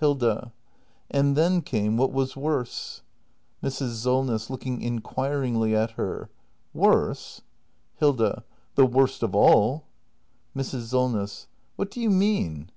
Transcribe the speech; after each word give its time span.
Hilda. 0.00 0.50
And 1.10 1.36
then 1.36 1.60
came 1.60 1.98
what 1.98 2.10
was 2.10 2.38
worse. 2.38 3.02
Mrs. 3.62 3.96
Solness. 3.96 4.48
[Looking 4.48 4.80
inquiringly 4.80 5.76
at 5.76 5.94
Jier.] 5.96 6.30
Worse? 6.72 7.42
Hilda. 7.96 8.44
The 8.76 8.86
worst 8.86 9.22
of 9.22 9.34
all. 9.34 9.84
Mrs. 10.56 10.84
Solness. 10.84 11.48
What 11.76 11.90
do 11.90 12.00
you 12.00 12.08
mean 12.08 12.70